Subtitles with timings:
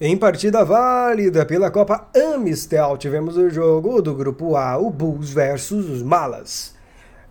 [0.00, 5.90] Em partida válida pela Copa Amistel, tivemos o jogo do Grupo A, o Bulls versus
[5.90, 6.72] os Malas.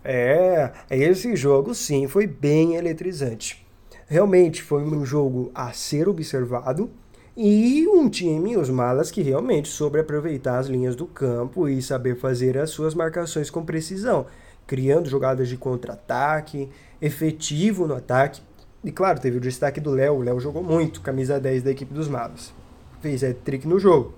[0.04, 3.66] É, esse jogo sim foi bem eletrizante.
[4.06, 6.90] Realmente foi um jogo a ser observado
[7.34, 12.18] e um time, os Malas, que realmente soube aproveitar as linhas do campo e saber
[12.18, 14.26] fazer as suas marcações com precisão,
[14.66, 16.68] criando jogadas de contra-ataque,
[17.00, 18.42] efetivo no ataque.
[18.88, 21.92] E claro, teve o destaque do Léo, o Léo jogou muito, camisa 10 da equipe
[21.92, 22.54] dos Malas
[23.00, 24.14] fez hat-trick no jogo.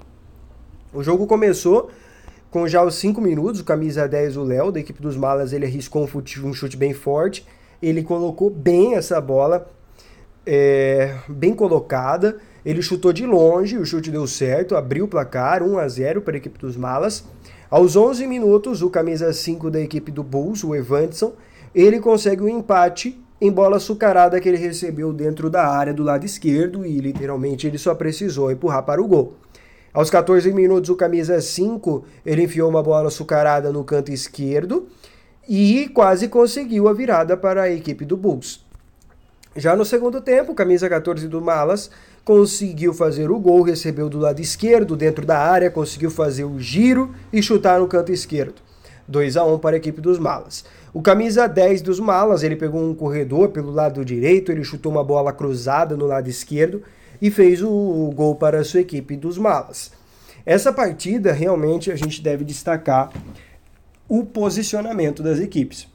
[0.92, 1.91] O jogo começou
[2.51, 5.66] com já os 5 minutos, o camisa 10, o Léo, da equipe dos Malas, ele
[5.66, 7.45] arriscou um chute, um chute bem forte,
[7.83, 9.69] ele colocou bem essa bola,
[10.47, 15.78] é, bem colocada, ele chutou de longe, o chute deu certo, abriu o placar, 1
[15.78, 17.25] a 0 para a equipe dos Malas.
[17.70, 21.33] Aos 11 minutos, o camisa 5 da equipe do Bulls, o Evanson,
[21.75, 26.03] ele consegue o um empate em bola açucarada que ele recebeu dentro da área do
[26.03, 29.35] lado esquerdo e literalmente ele só precisou empurrar para o gol.
[29.93, 34.89] Aos 14 minutos, o camisa 5, ele enfiou uma bola açucarada no canto esquerdo
[35.48, 38.64] e quase conseguiu a virada para a equipe do Bulls.
[39.57, 41.91] Já no segundo tempo, o camisa 14 do Malas
[42.25, 47.12] conseguiu fazer o gol, recebeu do lado esquerdo dentro da área, conseguiu fazer o giro
[47.33, 48.70] e chutar no canto esquerdo.
[49.09, 50.65] 2 a 1 para a equipe dos Malas.
[50.93, 55.05] O camisa 10 dos Malas, ele pegou um corredor pelo lado direito, ele chutou uma
[55.05, 56.83] bola cruzada no lado esquerdo
[57.20, 59.92] e fez o gol para a sua equipe dos Malas.
[60.45, 63.11] Essa partida realmente a gente deve destacar
[64.09, 65.89] o posicionamento das equipes.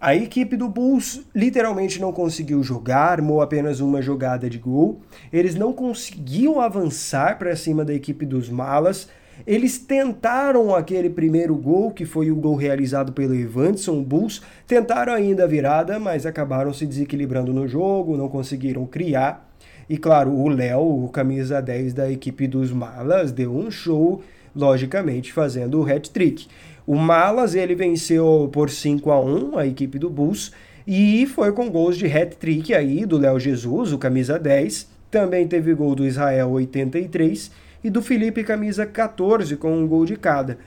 [0.00, 5.00] A equipe do Bulls literalmente não conseguiu jogar, armou apenas uma jogada de gol.
[5.32, 9.08] Eles não conseguiam avançar para cima da equipe dos Malas
[9.46, 15.44] eles tentaram aquele primeiro gol, que foi o gol realizado pelo Evanson Bulls, tentaram ainda
[15.44, 19.50] a virada, mas acabaram se desequilibrando no jogo, não conseguiram criar.
[19.88, 24.22] E claro, o Léo, o camisa 10 da equipe dos Malas, deu um show,
[24.56, 26.46] logicamente, fazendo o hat-trick.
[26.86, 30.52] O Malas, ele venceu por 5 a 1 a equipe do Bulls,
[30.86, 34.88] e foi com gols de hat-trick aí do Léo Jesus, o camisa 10.
[35.10, 37.50] Também teve gol do Israel 83
[37.84, 40.58] e do Felipe camisa 14 com um gol de cada.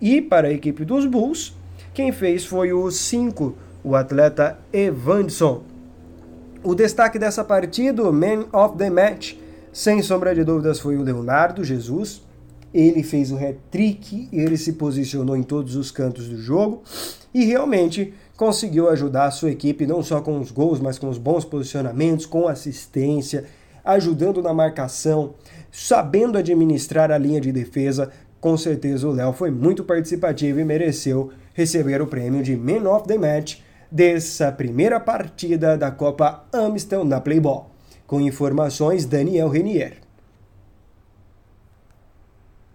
[0.00, 1.54] E para a equipe dos Bulls,
[1.94, 3.54] quem fez foi o 5,
[3.84, 5.62] o atleta Evanson.
[6.64, 9.34] O destaque dessa partida, o Man of the Match,
[9.72, 12.22] sem sombra de dúvidas, foi o Leonardo Jesus.
[12.72, 16.82] Ele fez o hat-trick, ele se posicionou em todos os cantos do jogo
[17.32, 21.18] e realmente conseguiu ajudar a sua equipe não só com os gols, mas com os
[21.18, 23.44] bons posicionamentos, com assistência,
[23.84, 25.34] ajudando na marcação,
[25.70, 28.10] sabendo administrar a linha de defesa.
[28.40, 33.06] Com certeza o Léo foi muito participativo e mereceu receber o prêmio de Man of
[33.06, 33.58] the Match
[33.90, 37.70] dessa primeira partida da Copa Amstel na Playball.
[38.06, 40.03] Com informações, Daniel Renier.